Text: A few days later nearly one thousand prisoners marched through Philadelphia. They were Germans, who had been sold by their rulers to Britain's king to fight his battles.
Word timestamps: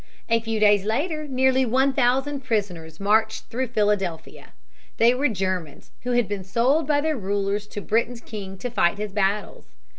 A 0.29 0.39
few 0.39 0.59
days 0.59 0.83
later 0.83 1.27
nearly 1.27 1.63
one 1.63 1.93
thousand 1.93 2.43
prisoners 2.43 2.99
marched 2.99 3.45
through 3.51 3.67
Philadelphia. 3.67 4.53
They 4.97 5.13
were 5.13 5.27
Germans, 5.27 5.91
who 6.01 6.13
had 6.13 6.27
been 6.27 6.43
sold 6.43 6.87
by 6.87 7.01
their 7.01 7.15
rulers 7.15 7.67
to 7.67 7.81
Britain's 7.81 8.21
king 8.21 8.57
to 8.57 8.71
fight 8.71 8.97
his 8.97 9.11
battles. 9.13 9.67